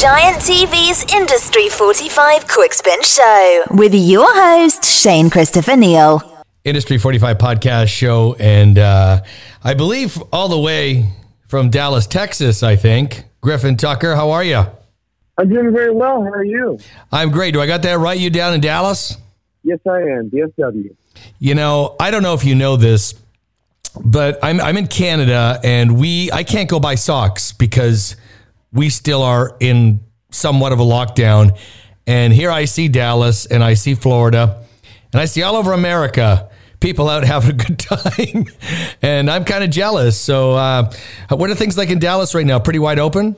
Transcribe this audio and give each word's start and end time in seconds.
Giant 0.00 0.38
TV's 0.38 1.04
Industry 1.14 1.68
45 1.68 2.46
Quickspin 2.46 3.04
Show 3.04 3.64
with 3.72 3.94
your 3.94 4.24
host, 4.32 4.82
Shane 4.82 5.28
Christopher 5.28 5.76
Neal. 5.76 6.22
Industry 6.64 6.96
45 6.96 7.36
podcast 7.36 7.88
show. 7.88 8.34
And 8.40 8.78
uh, 8.78 9.20
I 9.62 9.74
believe 9.74 10.16
all 10.32 10.48
the 10.48 10.58
way 10.58 11.10
from 11.48 11.68
Dallas, 11.68 12.06
Texas, 12.06 12.62
I 12.62 12.76
think. 12.76 13.24
Griffin 13.42 13.76
Tucker, 13.76 14.14
how 14.14 14.30
are 14.30 14.42
you? 14.42 14.64
I'm 15.36 15.50
doing 15.50 15.70
very 15.70 15.90
well. 15.90 16.22
How 16.22 16.30
are 16.30 16.44
you? 16.44 16.78
I'm 17.12 17.30
great. 17.30 17.52
Do 17.52 17.60
I 17.60 17.66
got 17.66 17.82
that 17.82 17.98
right? 17.98 18.18
You 18.18 18.30
down 18.30 18.54
in 18.54 18.62
Dallas? 18.62 19.18
Yes, 19.64 19.80
I 19.86 19.98
am. 19.98 20.30
DFW. 20.30 20.96
You 21.40 21.54
know, 21.54 21.96
I 22.00 22.10
don't 22.10 22.22
know 22.22 22.32
if 22.32 22.46
you 22.46 22.54
know 22.54 22.78
this, 22.78 23.12
but 24.02 24.38
I'm 24.42 24.62
I'm 24.62 24.78
in 24.78 24.86
Canada 24.86 25.60
and 25.62 25.98
we 25.98 26.32
I 26.32 26.42
can't 26.42 26.70
go 26.70 26.80
buy 26.80 26.94
socks 26.94 27.52
because 27.52 28.16
we 28.72 28.88
still 28.88 29.22
are 29.22 29.56
in 29.60 30.00
somewhat 30.30 30.72
of 30.72 30.80
a 30.80 30.84
lockdown. 30.84 31.58
And 32.06 32.32
here 32.32 32.50
I 32.50 32.64
see 32.64 32.88
Dallas 32.88 33.46
and 33.46 33.62
I 33.62 33.74
see 33.74 33.94
Florida 33.94 34.64
and 35.12 35.20
I 35.20 35.24
see 35.24 35.42
all 35.42 35.56
over 35.56 35.72
America 35.72 36.48
people 36.80 37.08
out 37.08 37.24
having 37.26 37.50
a 37.50 37.64
good 37.64 37.78
time. 37.78 38.46
and 39.02 39.30
I'm 39.30 39.44
kind 39.44 39.64
of 39.64 39.70
jealous. 39.70 40.18
So, 40.18 40.52
uh, 40.52 40.90
what 41.28 41.50
are 41.50 41.54
things 41.54 41.76
like 41.76 41.90
in 41.90 41.98
Dallas 41.98 42.34
right 42.34 42.46
now? 42.46 42.58
Pretty 42.58 42.78
wide 42.78 42.98
open? 42.98 43.36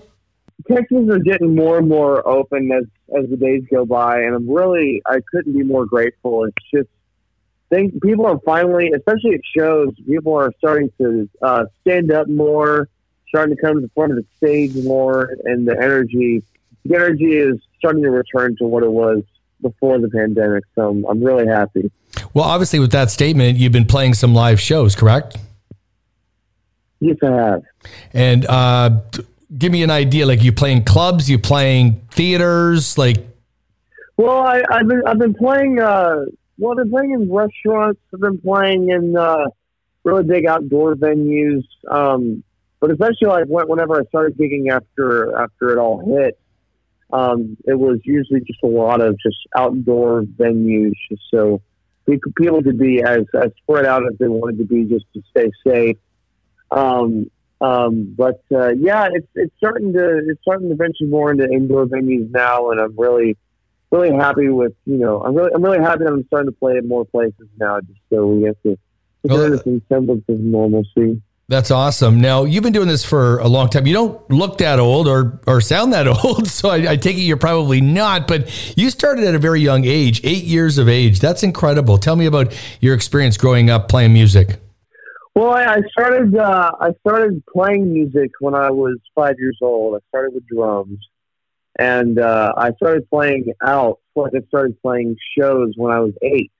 Texas 0.68 1.08
are 1.10 1.18
getting 1.18 1.56
more 1.56 1.78
and 1.78 1.88
more 1.88 2.26
open 2.26 2.70
as, 2.70 2.84
as 3.18 3.28
the 3.28 3.36
days 3.36 3.64
go 3.70 3.84
by. 3.84 4.20
And 4.20 4.34
I'm 4.34 4.48
really, 4.48 5.02
I 5.06 5.18
couldn't 5.32 5.52
be 5.54 5.64
more 5.64 5.86
grateful. 5.86 6.44
It's 6.44 6.70
just, 6.72 6.88
think 7.68 8.00
people 8.02 8.26
are 8.26 8.38
finally, 8.44 8.90
especially 8.94 9.34
at 9.34 9.40
shows, 9.56 9.88
people 10.06 10.34
are 10.34 10.52
starting 10.58 10.90
to 10.98 11.28
uh, 11.40 11.64
stand 11.80 12.12
up 12.12 12.28
more 12.28 12.88
starting 13.32 13.56
to 13.56 13.62
come 13.62 13.76
to 13.76 13.80
the 13.80 13.90
front 13.94 14.12
of 14.12 14.18
the 14.18 14.26
stage 14.36 14.74
more, 14.84 15.34
and 15.44 15.66
the 15.66 15.72
energy, 15.72 16.42
the 16.84 16.94
energy 16.94 17.32
is 17.32 17.58
starting 17.78 18.02
to 18.02 18.10
return 18.10 18.54
to 18.56 18.64
what 18.64 18.82
it 18.82 18.90
was 18.90 19.22
before 19.62 19.98
the 19.98 20.10
pandemic. 20.10 20.64
So 20.74 20.90
I'm, 20.90 21.04
I'm 21.06 21.24
really 21.24 21.46
happy. 21.46 21.90
Well, 22.34 22.44
obviously, 22.44 22.78
with 22.78 22.92
that 22.92 23.10
statement, 23.10 23.56
you've 23.56 23.72
been 23.72 23.86
playing 23.86 24.14
some 24.14 24.34
live 24.34 24.60
shows, 24.60 24.94
correct? 24.94 25.38
Yes, 27.00 27.16
I 27.22 27.30
have. 27.30 27.62
And 28.12 28.44
uh, 28.46 29.00
give 29.56 29.72
me 29.72 29.82
an 29.82 29.90
idea. 29.90 30.26
Like, 30.26 30.42
you 30.42 30.52
playing 30.52 30.84
clubs? 30.84 31.30
You 31.30 31.38
playing 31.38 32.02
theaters? 32.10 32.98
Like, 32.98 33.16
well, 34.18 34.42
I, 34.42 34.62
have 34.70 34.88
been 34.88 35.02
I've 35.06 35.18
been 35.18 35.34
playing. 35.34 35.80
Uh, 35.80 36.26
well, 36.58 36.72
I've 36.72 36.84
been 36.84 36.90
playing 36.90 37.12
in 37.12 37.32
restaurants. 37.32 38.00
I've 38.12 38.20
been 38.20 38.38
playing 38.38 38.90
in 38.90 39.16
uh, 39.16 39.46
really 40.04 40.24
big 40.24 40.44
outdoor 40.44 40.96
venues. 40.96 41.64
Um, 41.90 42.44
but 42.82 42.90
especially 42.90 43.28
like 43.28 43.46
whenever 43.46 44.00
I 44.00 44.04
started 44.06 44.36
gigging 44.36 44.68
after 44.68 45.38
after 45.40 45.70
it 45.70 45.78
all 45.78 46.04
hit, 46.04 46.36
um, 47.12 47.56
it 47.64 47.78
was 47.78 48.00
usually 48.02 48.40
just 48.40 48.58
a 48.64 48.66
lot 48.66 49.00
of 49.00 49.16
just 49.20 49.36
outdoor 49.54 50.22
venues, 50.22 50.94
just 51.08 51.22
so 51.30 51.62
people 52.06 52.60
could 52.60 52.80
be 52.80 53.00
as, 53.00 53.20
as 53.40 53.52
spread 53.62 53.86
out 53.86 54.02
as 54.04 54.18
they 54.18 54.26
wanted 54.26 54.58
to 54.58 54.64
be, 54.64 54.82
just 54.82 55.04
to 55.14 55.22
stay 55.30 55.52
safe. 55.64 55.96
Um, 56.72 57.30
um, 57.60 58.16
but 58.18 58.42
uh, 58.52 58.70
yeah, 58.70 59.06
it's 59.12 59.28
it's 59.36 59.54
starting 59.58 59.92
to 59.92 60.20
it's 60.26 60.42
starting 60.42 60.68
to 60.68 60.74
venture 60.74 61.06
more 61.06 61.30
into 61.30 61.48
indoor 61.48 61.86
venues 61.86 62.32
now, 62.32 62.72
and 62.72 62.80
I'm 62.80 62.98
really 62.98 63.36
really 63.92 64.12
happy 64.12 64.48
with 64.48 64.74
you 64.86 64.96
know 64.96 65.22
I'm 65.22 65.36
really 65.36 65.52
I'm 65.54 65.62
really 65.62 65.78
happy 65.78 66.02
that 66.02 66.12
I'm 66.12 66.26
starting 66.26 66.50
to 66.50 66.58
play 66.58 66.78
at 66.78 66.84
more 66.84 67.04
places 67.04 67.46
now, 67.60 67.80
just 67.80 68.00
so 68.12 68.26
we 68.26 68.42
get 68.42 68.60
to 68.64 68.76
return 69.22 69.52
to 69.52 69.58
some 69.58 69.82
semblance 69.88 70.24
of 70.28 70.40
normalcy. 70.40 71.22
That's 71.52 71.70
awesome. 71.70 72.18
Now 72.18 72.44
you've 72.44 72.62
been 72.62 72.72
doing 72.72 72.88
this 72.88 73.04
for 73.04 73.36
a 73.40 73.46
long 73.46 73.68
time. 73.68 73.86
You 73.86 73.92
don't 73.92 74.30
look 74.30 74.56
that 74.56 74.78
old 74.78 75.06
or 75.06 75.38
or 75.46 75.60
sound 75.60 75.92
that 75.92 76.08
old, 76.24 76.48
so 76.48 76.70
I, 76.70 76.92
I, 76.92 76.96
take 76.96 77.18
it 77.18 77.20
you're 77.20 77.36
probably 77.36 77.82
not. 77.82 78.26
But 78.26 78.48
you 78.74 78.88
started 78.88 79.24
at 79.24 79.34
a 79.34 79.38
very 79.38 79.60
young 79.60 79.84
age, 79.84 80.22
eight 80.24 80.44
years 80.44 80.78
of 80.78 80.88
age. 80.88 81.20
That's 81.20 81.42
incredible. 81.42 81.98
Tell 81.98 82.16
me 82.16 82.24
about 82.24 82.58
your 82.80 82.94
experience 82.94 83.36
growing 83.36 83.68
up 83.68 83.90
playing 83.90 84.14
music. 84.14 84.60
Well, 85.34 85.50
I 85.50 85.82
started 85.90 86.34
uh, 86.34 86.70
I 86.80 86.92
started 87.06 87.44
playing 87.44 87.92
music 87.92 88.30
when 88.40 88.54
I 88.54 88.70
was 88.70 88.96
five 89.14 89.34
years 89.38 89.58
old. 89.60 89.96
I 89.96 89.98
started 90.08 90.32
with 90.32 90.46
drums, 90.46 91.06
and 91.78 92.18
uh, 92.18 92.54
I 92.56 92.72
started 92.76 93.10
playing 93.10 93.52
out. 93.62 93.98
Like 94.16 94.32
I 94.34 94.40
started 94.48 94.80
playing 94.80 95.16
shows 95.38 95.74
when 95.76 95.92
I 95.92 96.00
was 96.00 96.14
eight. 96.22 96.50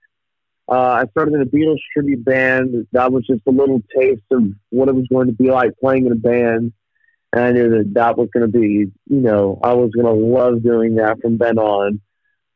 Uh, 0.69 1.03
I 1.03 1.05
started 1.11 1.35
in 1.35 1.41
a 1.41 1.45
Beatles 1.45 1.79
tribute 1.93 2.23
band. 2.23 2.87
That 2.93 3.11
was 3.11 3.25
just 3.27 3.41
a 3.47 3.51
little 3.51 3.81
taste 3.97 4.23
of 4.31 4.43
what 4.69 4.87
it 4.87 4.95
was 4.95 5.07
going 5.11 5.27
to 5.27 5.33
be 5.33 5.51
like 5.51 5.71
playing 5.79 6.05
in 6.05 6.11
a 6.11 6.15
band. 6.15 6.73
And 7.33 7.43
I 7.43 7.51
knew 7.51 7.69
that 7.69 7.93
that 7.95 8.17
was 8.17 8.29
going 8.33 8.49
to 8.49 8.59
be, 8.59 8.91
you 9.07 9.21
know, 9.21 9.59
I 9.63 9.73
was 9.73 9.91
going 9.91 10.05
to 10.05 10.13
love 10.13 10.63
doing 10.63 10.95
that 10.95 11.19
from 11.21 11.37
then 11.37 11.57
on. 11.57 11.99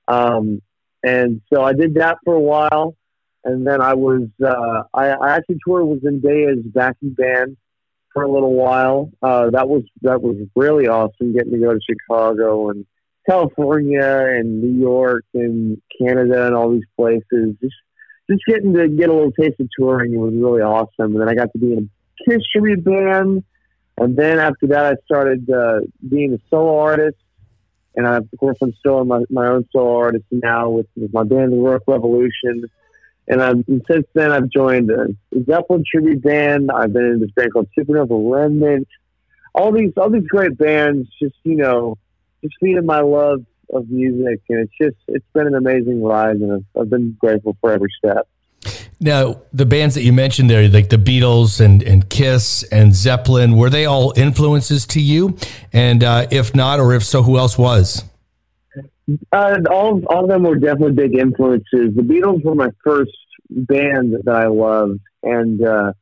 Um, 0.08 0.62
and 1.04 1.42
so 1.52 1.64
I 1.64 1.74
did 1.74 1.96
that 1.96 2.18
for 2.24 2.36
a 2.36 2.40
while. 2.40 2.96
And 3.44 3.66
then 3.66 3.82
I 3.82 3.94
was, 3.94 4.28
uh, 4.44 4.84
I, 4.94 5.08
I 5.10 5.36
actually 5.36 5.58
toured 5.66 5.88
with 5.88 6.04
Zendaya's 6.04 6.66
backing 6.66 7.14
band 7.14 7.58
for 8.14 8.24
a 8.24 8.32
little 8.32 8.54
while. 8.54 9.12
Uh, 9.22 9.50
that 9.50 9.68
was, 9.68 9.84
that 10.02 10.22
was 10.22 10.38
really 10.56 10.88
awesome 10.88 11.34
getting 11.34 11.54
to 11.54 11.60
go 11.60 11.74
to 11.74 11.80
Chicago 11.90 12.70
and 12.70 12.86
California 13.28 14.02
and 14.04 14.62
New 14.62 14.80
York 14.80 15.26
and 15.34 15.82
Canada 16.00 16.46
and 16.48 16.56
all 16.56 16.72
these 16.72 16.88
places. 16.96 17.56
Just 17.62 17.76
just 18.30 18.44
getting 18.46 18.74
to 18.74 18.88
get 18.88 19.10
a 19.10 19.14
little 19.14 19.32
taste 19.32 19.60
of 19.60 19.70
touring 19.78 20.16
was 20.16 20.34
really 20.34 20.62
awesome. 20.62 21.14
And 21.14 21.22
then 21.22 21.30
I 21.30 21.36
got 21.36 21.52
to 21.54 21.58
be 21.58 21.74
in 21.74 21.90
a 21.90 22.24
Kiss 22.30 22.44
tribute 22.52 22.84
band. 22.84 23.44
And 23.98 24.16
then 24.16 24.40
after 24.40 24.68
that, 24.68 24.86
I 24.86 24.96
started 25.06 25.50
uh, 25.50 25.82
being 26.08 26.34
a 26.34 26.40
solo 26.50 26.80
artist. 26.80 27.18
And 27.96 28.08
I, 28.08 28.18
of 28.18 28.30
course, 28.40 28.58
I'm 28.62 28.74
still 28.74 29.04
my, 29.06 29.22
my 29.30 29.48
own 29.48 29.68
solo 29.72 29.98
artist 29.98 30.26
now 30.32 30.70
with, 30.70 30.88
with 30.96 31.14
my 31.14 31.24
band, 31.24 31.52
The 31.52 31.58
Rock 31.58 31.84
Revolution. 31.88 32.70
And, 33.28 33.42
I've, 33.42 33.64
and 33.68 33.84
since 33.90 34.06
then, 34.14 34.32
I've 34.32 34.50
joined 34.50 34.92
a 34.92 35.08
Zeppelin 35.46 35.84
tribute 35.90 36.22
band. 36.22 36.70
I've 36.72 36.94
been 36.94 37.06
in 37.06 37.20
this 37.20 37.32
band 37.32 37.54
called 37.54 37.68
Supernova 37.78 38.32
Remnant. 38.32 38.88
All 39.56 39.72
these, 39.72 39.92
all 39.98 40.10
these 40.10 40.28
great 40.28 40.58
bands, 40.58 41.10
just 41.22 41.36
you 41.44 41.56
know, 41.56 41.98
just 42.44 42.56
feeding 42.60 42.86
my 42.86 43.02
love 43.02 43.44
of 43.74 43.90
music, 43.90 44.42
and 44.50 44.60
it's 44.60 44.74
just 44.80 44.98
it's 45.08 45.26
been 45.34 45.48
an 45.48 45.56
amazing 45.56 46.04
ride, 46.04 46.38
and 46.38 46.52
I've, 46.54 46.82
I've 46.82 46.90
been 46.90 47.16
grateful 47.20 47.58
for 47.62 47.72
every 47.72 47.90
step. 47.98 48.28
Now, 49.00 49.42
the 49.54 49.66
bands 49.66 49.94
that 49.96 50.02
you 50.02 50.12
mentioned 50.12 50.50
there, 50.50 50.68
like 50.68 50.90
the 50.90 50.98
Beatles 50.98 51.64
and, 51.64 51.84
and 51.84 52.10
Kiss 52.10 52.64
and 52.64 52.96
Zeppelin, 52.96 53.56
were 53.56 53.70
they 53.70 53.86
all 53.86 54.12
influences 54.16 54.88
to 54.88 55.02
you? 55.02 55.38
And 55.72 56.04
uh, 56.04 56.28
if 56.32 56.56
not, 56.56 56.80
or 56.80 56.94
if 56.94 57.04
so, 57.04 57.22
who 57.22 57.38
else 57.38 57.60
was? 57.60 58.04
Uh, 59.32 59.60
all, 59.70 60.04
all 60.08 60.24
of 60.24 60.30
them 60.30 60.44
were 60.44 60.56
definitely 60.56 60.94
big 60.94 61.16
influences. 61.16 61.96
The 61.96 62.02
Beatles 62.02 62.44
were 62.44 62.56
my 62.56 62.70
first 62.84 63.12
band 63.50 64.14
that 64.14 64.28
I 64.28 64.48
loved. 64.48 65.00
And 65.22 65.64
uh, 65.64 65.94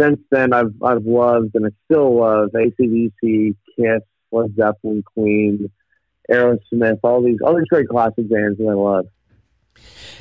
since 0.00 0.18
then, 0.32 0.52
I've, 0.52 0.74
I've 0.82 1.04
loved 1.04 1.54
and 1.54 1.66
I 1.66 1.70
still 1.84 2.18
love 2.18 2.50
ACDC, 2.50 3.54
Kiss, 3.76 4.02
Led 4.32 4.56
Zeppelin, 4.56 5.04
Queen, 5.14 5.70
Aerosmith, 6.32 7.00
all 7.02 7.22
these 7.22 7.38
all 7.44 7.56
these 7.56 7.68
great 7.68 7.88
classic 7.88 8.28
bands 8.28 8.58
that 8.58 8.68
I 8.68 8.74
love. 8.74 9.06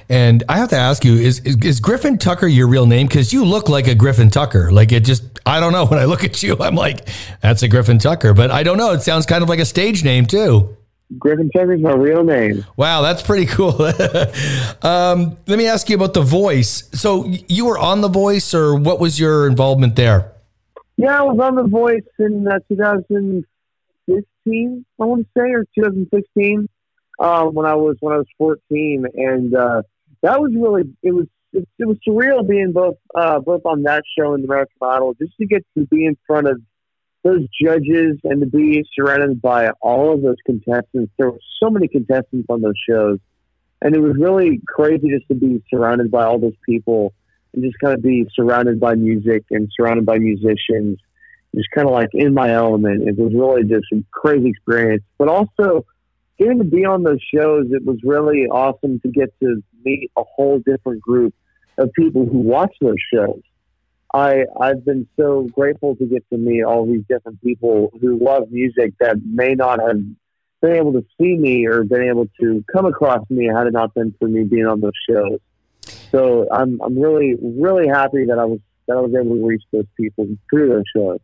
And 0.10 0.44
I 0.50 0.58
have 0.58 0.70
to 0.70 0.78
ask 0.78 1.06
you: 1.06 1.16
Is 1.16 1.40
is, 1.40 1.56
is 1.64 1.80
Griffin 1.80 2.18
Tucker 2.18 2.48
your 2.48 2.68
real 2.68 2.86
name? 2.86 3.08
Because 3.08 3.32
you 3.32 3.46
look 3.46 3.70
like 3.70 3.88
a 3.88 3.96
Griffin 3.96 4.30
Tucker. 4.30 4.72
Like 4.72 4.92
it 4.92 5.06
just, 5.06 5.24
I 5.46 5.60
don't 5.60 5.72
know. 5.72 5.86
When 5.92 6.00
I 6.00 6.06
look 6.06 6.24
at 6.24 6.44
you, 6.44 6.58
I'm 6.60 6.76
like, 6.76 7.08
that's 7.42 7.64
a 7.64 7.68
Griffin 7.68 7.98
Tucker. 7.98 8.34
But 8.34 8.52
I 8.52 8.64
don't 8.64 8.78
know. 8.78 8.92
It 8.92 9.02
sounds 9.02 9.26
kind 9.26 9.42
of 9.44 9.50
like 9.50 9.60
a 9.60 9.66
stage 9.66 10.04
name 10.04 10.26
too. 10.26 10.76
Griffin 11.18 11.50
Tucker 11.52 11.74
is 11.74 11.82
my 11.82 11.94
real 11.94 12.24
name. 12.24 12.66
Wow, 12.78 13.02
that's 13.02 13.22
pretty 13.22 13.46
cool. 13.46 13.82
um, 14.82 15.38
let 15.48 15.58
me 15.58 15.68
ask 15.68 15.90
you 15.90 15.96
about 15.96 16.14
the 16.14 16.22
voice. 16.22 16.90
So 16.94 17.26
you 17.48 17.66
were 17.66 17.78
on 17.78 18.02
the 18.02 18.08
voice, 18.08 18.54
or 18.54 18.76
what 18.76 19.00
was 19.00 19.20
your 19.20 19.48
involvement 19.48 19.96
there? 19.96 20.32
Yeah, 20.98 21.20
I 21.20 21.24
was 21.24 21.40
on 21.40 21.56
the 21.56 21.64
voice 21.64 22.04
in 22.20 22.48
uh, 22.48 22.60
2000 22.70 23.46
2015, 24.46 24.86
I 25.00 25.06
want 25.06 25.22
to 25.22 25.40
say, 25.40 25.52
or 25.52 25.66
2016, 25.76 26.68
um, 27.20 27.54
when 27.54 27.66
I 27.66 27.76
was 27.76 27.98
when 28.00 28.14
I 28.14 28.18
was 28.18 28.28
14, 28.38 29.06
and 29.14 29.56
uh, 29.56 29.82
that 30.22 30.42
was 30.42 30.52
really 30.56 30.84
it 31.04 31.14
was 31.14 31.28
it, 31.54 31.68
it 31.78 31.88
was 31.88 31.98
surreal 32.08 32.48
being 32.48 32.72
both 32.72 32.98
uh, 33.16 33.40
both 33.40 33.62
on 33.66 33.84
that 33.84 34.04
show 34.18 34.34
and 34.34 34.44
the 34.44 34.48
American 34.48 34.78
Idol, 34.82 35.14
just 35.14 35.38
to 35.38 35.46
get 35.46 35.66
to 35.78 35.86
be 35.86 36.06
in 36.06 36.18
front 36.26 36.48
of 36.48 36.62
those 37.24 37.42
judges 37.64 38.18
and 38.24 38.42
to 38.42 38.48
be 38.48 38.84
surrounded 38.96 39.42
by 39.42 39.70
all 39.82 40.14
of 40.14 40.22
those 40.22 40.38
contestants. 40.46 41.12
There 41.18 41.32
were 41.32 41.40
so 41.62 41.70
many 41.70 41.88
contestants 41.88 42.48
on 42.50 42.62
those 42.62 42.80
shows, 42.90 43.20
and 43.82 43.96
it 43.96 44.00
was 44.00 44.16
really 44.18 44.62
crazy 44.68 45.10
just 45.10 45.28
to 45.28 45.36
be 45.36 45.64
surrounded 45.70 46.10
by 46.10 46.24
all 46.24 46.40
those 46.40 46.58
people 46.66 47.14
and 47.54 47.64
just 47.64 47.78
kind 47.80 47.94
of 47.94 48.02
be 48.02 48.26
surrounded 48.34 48.80
by 48.80 48.96
music 48.96 49.44
and 49.52 49.70
surrounded 49.78 50.06
by 50.06 50.18
musicians 50.18 50.98
just 51.56 51.70
kind 51.72 51.88
of 51.88 51.94
like 51.94 52.10
in 52.14 52.34
my 52.34 52.52
element. 52.52 53.08
It 53.08 53.18
was 53.18 53.34
really 53.34 53.64
just 53.64 53.86
a 53.94 54.04
crazy 54.12 54.50
experience. 54.50 55.04
But 55.18 55.28
also 55.28 55.86
getting 56.40 56.60
to 56.60 56.64
be 56.64 56.86
on 56.86 57.04
those 57.04 57.22
shows, 57.34 57.68
it 57.72 57.86
was 57.86 57.98
really 58.04 58.48
awesome 58.48 59.00
to 59.02 59.10
get 59.10 59.34
to 59.42 59.62
meet 59.84 60.12
a 60.18 60.24
whole 60.24 60.60
different 60.60 61.02
group 61.02 61.34
of 61.78 61.92
people 61.94 62.26
who 62.26 62.40
watch 62.40 62.74
those 62.82 62.96
shows. 63.14 63.42
I 64.14 64.46
I've 64.60 64.84
been 64.84 65.08
so 65.18 65.48
grateful 65.54 65.96
to 65.96 66.06
get 66.06 66.28
to 66.32 66.38
meet 66.38 66.64
all 66.64 66.86
these 66.86 67.04
different 67.08 67.42
people 67.42 67.92
who 68.02 68.20
love 68.24 68.52
music 68.52 68.94
that 69.00 69.18
may 69.24 69.56
not 69.56 69.80
have 69.80 70.02
been 70.62 70.76
able 70.76 70.94
to 70.94 71.06
see 71.20 71.36
me 71.38 71.66
or 71.66 71.84
been 71.84 72.04
able 72.04 72.28
to 72.40 72.64
come 72.72 72.86
across 72.86 73.28
me 73.30 73.48
had 73.48 73.68
it 73.68 73.74
not 73.74 73.94
been 73.94 74.14
for 74.20 74.28
me 74.28 74.44
being 74.44 74.68
on 74.68 74.82
those 74.82 74.92
shows. 75.10 75.40
So 76.12 76.48
I'm 76.52 76.82
I'm 76.82 77.00
really 77.00 77.36
really 77.42 77.88
happy 77.88 78.26
that 78.26 78.38
I 78.38 78.46
was 78.46 78.60
that 78.88 78.98
I 78.98 79.00
was 79.00 79.14
able 79.16 79.36
to 79.36 79.46
reach 79.46 79.64
those 79.72 79.88
people 79.96 80.28
through 80.50 80.70
those 80.70 80.84
shows. 80.96 81.20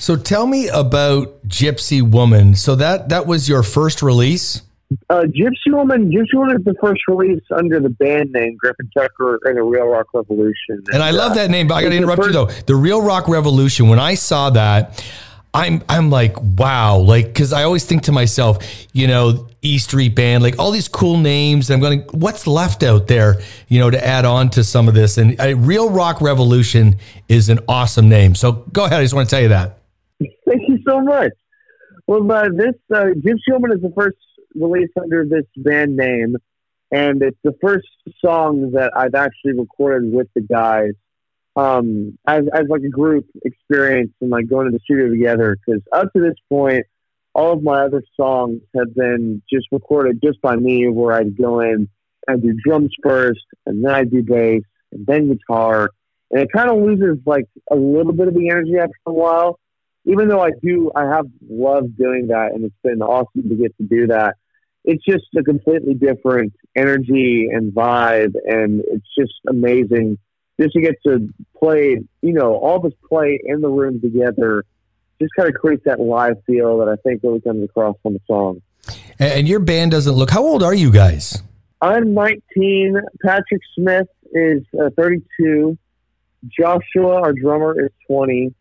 So 0.00 0.16
tell 0.16 0.46
me 0.46 0.68
about 0.68 1.46
Gypsy 1.46 2.02
Woman. 2.02 2.54
So 2.54 2.74
that 2.76 3.10
that 3.10 3.26
was 3.26 3.48
your 3.48 3.62
first 3.62 4.02
release. 4.02 4.62
Uh, 5.08 5.22
Gypsy 5.22 5.72
Woman, 5.72 6.10
Gypsy 6.10 6.34
Woman 6.34 6.56
is 6.56 6.64
the 6.64 6.74
first 6.80 7.02
release 7.06 7.42
under 7.54 7.78
the 7.78 7.90
band 7.90 8.32
name 8.32 8.56
Griffin 8.56 8.90
Tucker 8.96 9.38
and 9.44 9.56
the 9.56 9.62
Real 9.62 9.86
Rock 9.86 10.06
Revolution. 10.12 10.54
And, 10.70 10.88
and 10.94 11.02
I 11.02 11.10
love 11.10 11.32
uh, 11.32 11.34
that 11.36 11.50
name, 11.50 11.68
but 11.68 11.74
I 11.74 11.82
got 11.82 11.90
to 11.90 11.96
interrupt 11.96 12.22
first- 12.22 12.34
you 12.34 12.46
though. 12.46 12.46
The 12.46 12.74
Real 12.74 13.00
Rock 13.02 13.28
Revolution. 13.28 13.88
When 13.88 14.00
I 14.00 14.14
saw 14.14 14.50
that, 14.50 15.04
I'm 15.52 15.82
I'm 15.88 16.10
like 16.10 16.40
wow, 16.40 16.96
like 16.96 17.26
because 17.26 17.52
I 17.52 17.64
always 17.64 17.84
think 17.84 18.04
to 18.04 18.12
myself, 18.12 18.58
you 18.92 19.06
know, 19.06 19.48
E 19.60 19.78
Street 19.78 20.14
Band, 20.14 20.42
like 20.42 20.58
all 20.58 20.70
these 20.70 20.88
cool 20.88 21.18
names. 21.18 21.70
I'm 21.70 21.80
going, 21.80 22.00
what's 22.12 22.46
left 22.46 22.82
out 22.82 23.06
there, 23.06 23.40
you 23.68 23.80
know, 23.80 23.90
to 23.90 24.04
add 24.04 24.24
on 24.24 24.48
to 24.50 24.64
some 24.64 24.88
of 24.88 24.94
this? 24.94 25.18
And 25.18 25.38
uh, 25.38 25.56
Real 25.56 25.90
Rock 25.90 26.22
Revolution 26.22 26.96
is 27.28 27.50
an 27.50 27.60
awesome 27.68 28.08
name. 28.08 28.34
So 28.34 28.52
go 28.72 28.86
ahead. 28.86 29.00
I 29.00 29.02
just 29.02 29.12
want 29.12 29.28
to 29.28 29.36
tell 29.36 29.42
you 29.42 29.48
that. 29.50 29.79
Thank 30.46 30.68
you 30.68 30.78
so 30.86 31.00
much. 31.00 31.32
Well, 32.06 32.30
uh, 32.30 32.48
this 32.54 32.74
uh, 32.92 33.06
Gypsy 33.16 33.52
Woman 33.52 33.72
is 33.72 33.82
the 33.82 33.92
first 33.96 34.16
release 34.54 34.90
under 35.00 35.24
this 35.24 35.44
band 35.56 35.96
name, 35.96 36.36
and 36.90 37.22
it's 37.22 37.38
the 37.44 37.54
first 37.62 37.88
song 38.24 38.72
that 38.72 38.92
I've 38.96 39.14
actually 39.14 39.58
recorded 39.58 40.12
with 40.12 40.28
the 40.34 40.42
guys 40.42 40.92
um, 41.56 42.18
as, 42.26 42.44
as 42.52 42.64
like 42.68 42.82
a 42.82 42.88
group 42.88 43.26
experience 43.44 44.12
and 44.20 44.30
like 44.30 44.48
going 44.48 44.66
to 44.66 44.72
the 44.72 44.80
studio 44.84 45.08
together. 45.08 45.56
Because 45.64 45.82
up 45.92 46.12
to 46.14 46.20
this 46.20 46.36
point, 46.48 46.84
all 47.34 47.52
of 47.52 47.62
my 47.62 47.84
other 47.84 48.02
songs 48.18 48.60
have 48.76 48.94
been 48.94 49.42
just 49.52 49.66
recorded 49.70 50.20
just 50.22 50.40
by 50.40 50.56
me, 50.56 50.88
where 50.88 51.14
I'd 51.14 51.36
go 51.36 51.60
in 51.60 51.88
and 52.26 52.42
do 52.42 52.54
drums 52.64 52.92
first, 53.02 53.44
and 53.66 53.84
then 53.84 53.94
I 53.94 54.04
do 54.04 54.22
bass, 54.22 54.62
and 54.92 55.06
then 55.06 55.28
guitar, 55.28 55.90
and 56.30 56.42
it 56.42 56.48
kind 56.52 56.70
of 56.70 56.82
loses 56.82 57.18
like 57.24 57.46
a 57.70 57.76
little 57.76 58.12
bit 58.12 58.28
of 58.28 58.34
the 58.34 58.48
energy 58.50 58.76
after 58.78 58.92
a 59.06 59.12
while. 59.12 59.58
Even 60.06 60.28
though 60.28 60.40
I 60.40 60.50
do, 60.62 60.90
I 60.94 61.04
have 61.04 61.26
loved 61.48 61.96
doing 61.96 62.28
that, 62.28 62.52
and 62.52 62.64
it's 62.64 62.74
been 62.82 63.02
awesome 63.02 63.48
to 63.48 63.54
get 63.54 63.76
to 63.76 63.84
do 63.84 64.06
that. 64.08 64.36
It's 64.84 65.04
just 65.04 65.24
a 65.38 65.42
completely 65.42 65.94
different 65.94 66.54
energy 66.74 67.48
and 67.52 67.72
vibe, 67.72 68.34
and 68.46 68.82
it's 68.86 69.06
just 69.16 69.34
amazing 69.48 70.18
just 70.60 70.74
to 70.74 70.80
get 70.80 70.96
to 71.06 71.28
play, 71.58 71.98
you 72.22 72.32
know, 72.32 72.54
all 72.54 72.76
of 72.76 72.84
us 72.84 72.92
play 73.08 73.40
in 73.42 73.60
the 73.60 73.68
room 73.68 74.00
together, 74.00 74.64
just 75.20 75.32
kind 75.36 75.48
of 75.48 75.54
creates 75.54 75.82
that 75.86 76.00
live 76.00 76.36
feel 76.46 76.78
that 76.78 76.88
I 76.88 76.96
think 76.96 77.22
really 77.22 77.40
comes 77.40 77.64
across 77.64 77.96
on 78.04 78.12
the 78.14 78.20
song. 78.26 78.62
And 79.18 79.48
your 79.48 79.60
band 79.60 79.90
doesn't 79.90 80.14
look. 80.14 80.30
How 80.30 80.42
old 80.42 80.62
are 80.62 80.74
you 80.74 80.90
guys? 80.90 81.42
I'm 81.80 82.14
19. 82.14 82.96
Patrick 83.24 83.62
Smith 83.74 84.08
is 84.32 84.62
uh, 84.78 84.90
32. 84.96 85.78
Joshua, 86.48 87.20
our 87.20 87.32
drummer, 87.32 87.84
is 87.84 87.90
20 88.06 88.54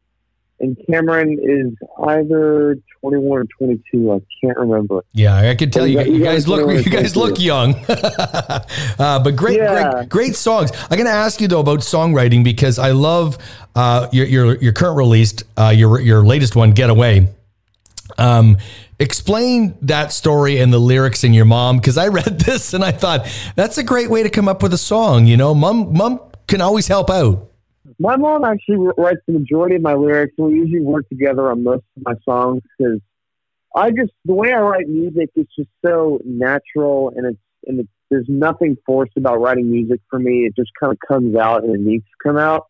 and 0.59 0.77
Cameron 0.89 1.39
is 1.41 1.73
either 2.07 2.77
21 3.01 3.39
or 3.39 3.45
22. 3.45 4.11
I 4.11 4.19
can't 4.41 4.57
remember. 4.57 5.03
Yeah, 5.13 5.37
I 5.37 5.55
can 5.55 5.71
tell 5.71 5.87
you, 5.87 6.01
you, 6.01 6.23
guys 6.23 6.47
look 6.47 6.85
you 6.85 6.91
guys 6.91 7.15
look 7.15 7.39
young, 7.39 7.75
uh, 7.87 8.63
but 8.97 9.35
great, 9.35 9.57
yeah. 9.57 9.91
great, 9.91 10.09
great 10.09 10.35
songs. 10.35 10.71
I'm 10.73 10.97
going 10.97 11.05
to 11.05 11.11
ask 11.11 11.39
you 11.41 11.47
though 11.47 11.59
about 11.59 11.79
songwriting 11.79 12.43
because 12.43 12.79
I 12.79 12.91
love 12.91 13.37
uh, 13.75 14.07
your, 14.11 14.25
your 14.25 14.55
your 14.57 14.73
current 14.73 14.97
released 14.97 15.43
uh, 15.57 15.73
your 15.75 15.99
your 15.99 16.25
latest 16.25 16.55
one, 16.55 16.71
Getaway. 16.71 17.29
Um, 18.17 18.57
explain 18.99 19.77
that 19.83 20.11
story 20.11 20.59
and 20.59 20.73
the 20.73 20.79
lyrics 20.79 21.23
in 21.23 21.33
your 21.33 21.45
mom 21.45 21.77
because 21.77 21.97
I 21.97 22.07
read 22.09 22.39
this 22.39 22.73
and 22.73 22.83
I 22.83 22.91
thought 22.91 23.27
that's 23.55 23.77
a 23.77 23.83
great 23.83 24.09
way 24.09 24.23
to 24.23 24.29
come 24.29 24.47
up 24.47 24.61
with 24.61 24.73
a 24.73 24.77
song. 24.77 25.25
You 25.25 25.37
know, 25.37 25.53
mom 25.55 25.93
mom 25.93 26.19
can 26.47 26.61
always 26.61 26.87
help 26.87 27.09
out. 27.09 27.48
My 27.99 28.15
mom 28.15 28.45
actually 28.45 28.77
writes 28.97 29.19
the 29.27 29.33
majority 29.33 29.75
of 29.75 29.81
my 29.81 29.93
lyrics, 29.93 30.33
we 30.37 30.53
usually 30.53 30.81
work 30.81 31.07
together 31.09 31.51
on 31.51 31.63
most 31.63 31.83
of 31.97 32.03
my 32.05 32.13
songs 32.23 32.61
because 32.77 33.01
I 33.75 33.91
just 33.91 34.11
the 34.25 34.33
way 34.33 34.53
I 34.53 34.59
write 34.59 34.87
music 34.87 35.29
is 35.35 35.45
just 35.55 35.69
so 35.85 36.19
natural, 36.25 37.11
and 37.15 37.25
it's 37.27 37.39
and 37.67 37.81
it's, 37.81 37.89
there's 38.09 38.25
nothing 38.27 38.77
forced 38.85 39.17
about 39.17 39.41
writing 39.41 39.69
music 39.69 39.99
for 40.09 40.17
me. 40.17 40.45
It 40.45 40.55
just 40.55 40.71
kind 40.79 40.91
of 40.91 40.97
comes 41.07 41.35
out 41.35 41.63
and 41.63 41.75
it 41.75 41.81
needs 41.81 42.05
to 42.05 42.27
come 42.29 42.37
out. 42.37 42.67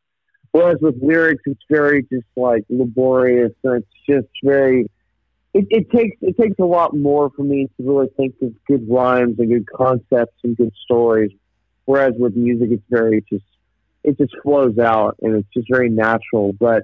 Whereas 0.51 0.77
with 0.81 0.95
lyrics, 1.01 1.43
it's 1.45 1.61
very 1.69 2.01
just 2.03 2.25
like 2.35 2.63
laborious, 2.69 3.51
and 3.63 3.83
it's 3.83 3.87
just 4.09 4.33
very. 4.43 4.89
It, 5.53 5.65
it 5.69 5.89
takes 5.91 6.17
it 6.21 6.37
takes 6.37 6.59
a 6.59 6.65
lot 6.65 6.95
more 6.95 7.29
for 7.35 7.43
me 7.43 7.69
to 7.77 7.83
really 7.87 8.07
think 8.17 8.35
of 8.41 8.53
good 8.65 8.87
rhymes 8.89 9.39
and 9.39 9.49
good 9.49 9.67
concepts 9.69 10.37
and 10.43 10.57
good 10.57 10.73
stories. 10.83 11.31
Whereas 11.85 12.13
with 12.17 12.35
music, 12.35 12.69
it's 12.71 12.83
very 12.89 13.23
just 13.31 13.45
it 14.03 14.17
just 14.17 14.33
flows 14.43 14.77
out 14.77 15.17
and 15.21 15.35
it's 15.35 15.47
just 15.53 15.67
very 15.69 15.89
natural. 15.89 16.53
But 16.53 16.83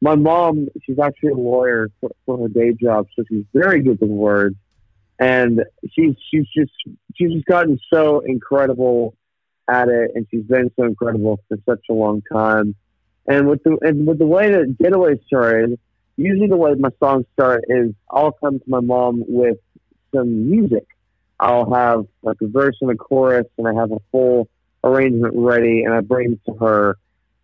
my 0.00 0.14
mom, 0.14 0.68
she's 0.84 0.98
actually 0.98 1.30
a 1.30 1.36
lawyer 1.36 1.88
for, 2.00 2.10
for 2.26 2.38
her 2.38 2.48
day 2.48 2.72
job, 2.72 3.06
so 3.14 3.24
she's 3.28 3.44
very 3.52 3.82
good 3.82 4.00
with 4.00 4.10
words. 4.10 4.56
And 5.18 5.62
she's 5.92 6.14
she's 6.30 6.46
just 6.56 6.72
she's 7.14 7.32
just 7.32 7.44
gotten 7.44 7.78
so 7.92 8.20
incredible 8.20 9.14
at 9.68 9.88
it, 9.88 10.12
and 10.14 10.26
she's 10.30 10.44
been 10.44 10.70
so 10.76 10.84
incredible 10.84 11.40
for 11.48 11.58
such 11.68 11.84
a 11.90 11.92
long 11.92 12.22
time. 12.32 12.74
And 13.26 13.46
with 13.46 13.62
the 13.62 13.76
and 13.82 14.06
with 14.06 14.18
the 14.18 14.26
way 14.26 14.50
that 14.50 14.78
Getaway 14.78 15.20
started, 15.26 15.78
usually 16.16 16.48
the 16.48 16.56
way 16.56 16.74
my 16.74 16.88
songs 16.98 17.26
start 17.34 17.64
is 17.68 17.92
I'll 18.10 18.32
come 18.32 18.58
to 18.58 18.64
my 18.66 18.80
mom 18.80 19.22
with 19.28 19.58
some 20.14 20.50
music. 20.50 20.86
I'll 21.38 21.70
have 21.72 22.06
like 22.22 22.38
a 22.42 22.46
verse 22.46 22.76
and 22.80 22.90
a 22.90 22.96
chorus, 22.96 23.46
and 23.58 23.68
I 23.68 23.74
have 23.74 23.92
a 23.92 24.00
full 24.10 24.48
arrangement 24.84 25.34
ready 25.36 25.82
and 25.84 25.94
I 25.94 26.00
bring 26.00 26.32
it 26.32 26.40
to 26.46 26.58
her 26.58 26.96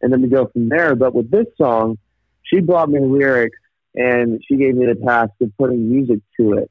and 0.02 0.12
then 0.12 0.22
we 0.22 0.28
go 0.28 0.46
from 0.46 0.68
there. 0.68 0.94
But 0.94 1.14
with 1.14 1.30
this 1.30 1.46
song, 1.56 1.98
she 2.42 2.60
brought 2.60 2.88
me 2.88 3.00
lyrics 3.00 3.58
and 3.94 4.42
she 4.46 4.56
gave 4.56 4.74
me 4.74 4.86
the 4.86 4.94
task 4.94 5.32
of 5.40 5.56
putting 5.58 5.90
music 5.90 6.20
to 6.38 6.54
it. 6.54 6.70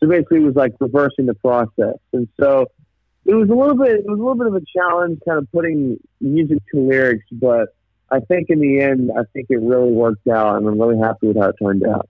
So 0.00 0.08
basically 0.08 0.38
it 0.38 0.44
was 0.44 0.56
like 0.56 0.74
reversing 0.80 1.26
the 1.26 1.34
process. 1.34 1.96
And 2.12 2.28
so 2.38 2.66
it 3.24 3.34
was 3.34 3.48
a 3.48 3.54
little 3.54 3.76
bit 3.76 4.00
it 4.00 4.06
was 4.06 4.18
a 4.18 4.22
little 4.22 4.34
bit 4.34 4.46
of 4.48 4.54
a 4.54 4.62
challenge 4.76 5.20
kind 5.26 5.38
of 5.38 5.50
putting 5.52 5.98
music 6.20 6.58
to 6.72 6.80
lyrics, 6.80 7.24
but 7.30 7.74
I 8.10 8.20
think 8.20 8.50
in 8.50 8.60
the 8.60 8.80
end 8.80 9.10
I 9.16 9.22
think 9.32 9.46
it 9.48 9.60
really 9.60 9.92
worked 9.92 10.26
out 10.28 10.56
and 10.56 10.66
I'm 10.66 10.80
really 10.80 10.98
happy 10.98 11.28
with 11.28 11.36
how 11.36 11.48
it 11.48 11.56
turned 11.62 11.86
out. 11.86 12.08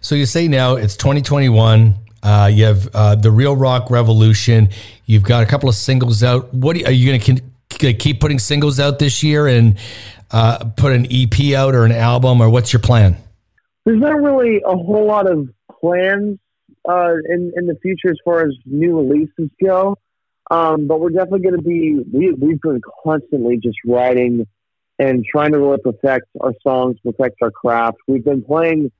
So 0.00 0.14
you 0.14 0.26
say 0.26 0.48
now 0.48 0.76
it's 0.76 0.96
2021. 0.96 1.94
Uh, 2.22 2.50
you 2.52 2.64
have 2.64 2.88
uh, 2.94 3.14
the 3.14 3.30
Real 3.30 3.56
Rock 3.56 3.90
Revolution. 3.90 4.68
You've 5.06 5.22
got 5.22 5.42
a 5.42 5.46
couple 5.46 5.68
of 5.68 5.74
singles 5.74 6.22
out. 6.22 6.52
What 6.52 6.76
are 6.76 6.92
you, 6.92 7.18
going 7.18 7.40
to 7.68 7.94
keep 7.94 8.20
putting 8.20 8.38
singles 8.38 8.78
out 8.78 8.98
this 8.98 9.22
year 9.22 9.46
and 9.46 9.78
uh, 10.30 10.64
put 10.76 10.92
an 10.92 11.06
EP 11.10 11.54
out 11.54 11.74
or 11.74 11.84
an 11.84 11.92
album, 11.92 12.40
or 12.40 12.50
what's 12.50 12.72
your 12.72 12.80
plan? 12.80 13.16
There's 13.84 14.00
not 14.00 14.20
really 14.20 14.60
a 14.64 14.76
whole 14.76 15.06
lot 15.06 15.30
of 15.30 15.48
plans 15.80 16.38
uh, 16.88 17.14
in 17.28 17.52
in 17.56 17.66
the 17.66 17.76
future 17.82 18.10
as 18.10 18.18
far 18.24 18.46
as 18.46 18.54
new 18.66 18.98
releases 18.98 19.50
go, 19.62 19.96
um, 20.50 20.86
but 20.86 21.00
we're 21.00 21.10
definitely 21.10 21.40
going 21.40 21.56
to 21.56 21.62
be. 21.62 21.98
We, 22.12 22.32
we've 22.32 22.60
been 22.60 22.80
constantly 23.02 23.56
just 23.56 23.78
writing 23.86 24.46
and 24.98 25.24
trying 25.24 25.52
to 25.52 25.58
really 25.58 25.78
perfect 25.78 26.26
our 26.40 26.52
songs, 26.62 26.98
perfect 27.02 27.36
our 27.42 27.50
craft. 27.50 27.96
We've 28.06 28.24
been 28.24 28.44
playing 28.44 28.92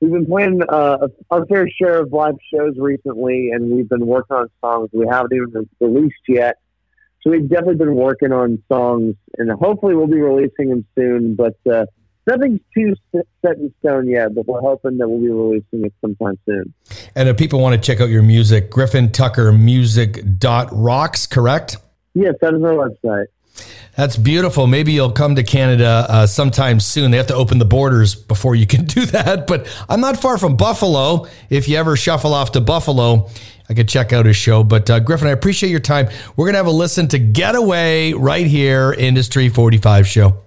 we've 0.00 0.12
been 0.12 0.26
playing 0.26 0.60
uh, 0.68 1.08
our 1.30 1.46
fair 1.46 1.68
share 1.68 2.00
of 2.00 2.12
live 2.12 2.36
shows 2.52 2.74
recently, 2.78 3.50
and 3.50 3.70
we've 3.70 3.88
been 3.88 4.06
working 4.06 4.36
on 4.36 4.48
songs 4.60 4.90
we 4.92 5.06
haven't 5.10 5.32
even 5.32 5.68
released 5.80 6.14
yet. 6.28 6.58
So 7.22 7.30
we've 7.30 7.48
definitely 7.48 7.76
been 7.76 7.94
working 7.94 8.32
on 8.32 8.62
songs, 8.70 9.14
and 9.38 9.50
hopefully 9.50 9.94
we'll 9.94 10.06
be 10.06 10.20
releasing 10.20 10.68
them 10.68 10.84
soon. 10.94 11.34
But 11.34 11.56
uh, 11.70 11.86
nothing's 12.26 12.60
too 12.76 12.94
set 13.12 13.56
in 13.56 13.72
stone 13.80 14.08
yet. 14.08 14.34
But 14.34 14.46
we're 14.46 14.60
hoping 14.60 14.98
that 14.98 15.08
we'll 15.08 15.20
be 15.20 15.30
releasing 15.30 15.86
it 15.86 15.94
sometime 16.02 16.38
soon. 16.44 16.74
And 17.14 17.28
if 17.28 17.38
people 17.38 17.60
want 17.60 17.80
to 17.80 17.86
check 17.86 18.02
out 18.02 18.10
your 18.10 18.22
music, 18.22 18.70
Griffin 18.70 19.10
Tucker 19.10 19.52
Music 19.52 20.22
dot 20.38 20.68
rocks, 20.70 21.26
correct? 21.26 21.78
Yes, 22.12 22.34
that 22.42 22.52
is 22.52 22.62
our 22.62 22.74
website. 22.74 23.26
That's 23.96 24.16
beautiful. 24.16 24.66
Maybe 24.66 24.92
you'll 24.92 25.12
come 25.12 25.36
to 25.36 25.44
Canada 25.44 26.06
uh, 26.08 26.26
sometime 26.26 26.80
soon. 26.80 27.12
They 27.12 27.16
have 27.16 27.28
to 27.28 27.34
open 27.34 27.58
the 27.58 27.64
borders 27.64 28.14
before 28.14 28.56
you 28.56 28.66
can 28.66 28.84
do 28.86 29.06
that. 29.06 29.46
But 29.46 29.66
I'm 29.88 30.00
not 30.00 30.20
far 30.20 30.36
from 30.38 30.56
Buffalo. 30.56 31.26
If 31.48 31.68
you 31.68 31.76
ever 31.76 31.96
shuffle 31.96 32.34
off 32.34 32.52
to 32.52 32.60
Buffalo, 32.60 33.28
I 33.68 33.74
could 33.74 33.88
check 33.88 34.12
out 34.12 34.26
his 34.26 34.36
show. 34.36 34.64
But 34.64 34.90
uh, 34.90 35.00
Griffin, 35.00 35.28
I 35.28 35.32
appreciate 35.32 35.70
your 35.70 35.80
time. 35.80 36.08
We're 36.36 36.46
going 36.46 36.54
to 36.54 36.58
have 36.58 36.66
a 36.66 36.70
listen 36.70 37.08
to 37.08 37.18
Getaway 37.18 38.12
right 38.12 38.46
here, 38.46 38.92
Industry 38.92 39.48
45 39.48 40.06
Show. 40.08 40.44